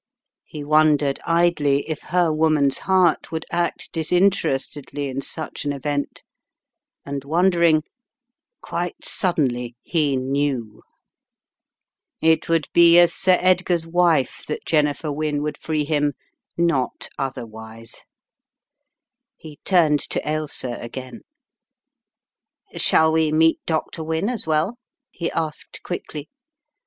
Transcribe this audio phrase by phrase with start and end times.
[0.45, 6.23] He wondered idly if her woman's heart would act disinterestedly in such an event
[7.05, 7.83] and wondering,
[8.61, 10.81] quite suddenly he knew.
[12.19, 15.57] It The Plot Thickens 173 would be as Sir Edgar's wife that Jennifer Wynne would
[15.59, 16.13] free him—
[16.57, 18.01] not otherwise.
[19.37, 21.21] He turned to Ailsa again.
[22.75, 24.03] "Shall we meet Dr.
[24.03, 24.79] Wynne as well?"
[25.11, 26.27] he asked quickly.